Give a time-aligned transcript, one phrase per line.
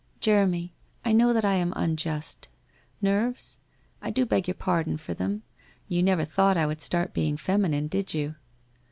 [0.19, 0.73] 'Jeremy,
[1.05, 2.47] I know that I am unjust.
[3.03, 3.59] Nerves?
[4.01, 5.43] I do beg your pardon for them.
[5.87, 8.33] You never thought I would start being feminine, did you